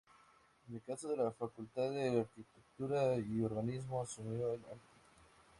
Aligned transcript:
En 0.67 0.73
el 0.77 0.81
caso 0.81 1.09
de 1.09 1.15
la 1.17 1.29
Facultad 1.31 1.91
de 1.91 2.21
Arquitectura 2.21 3.15
y 3.17 3.39
Urbanismo 3.39 4.01
asumió 4.01 4.51
el 4.53 4.61
Arq. 4.65 4.81